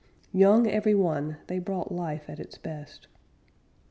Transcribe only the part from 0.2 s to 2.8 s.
Young every one, they brought life at its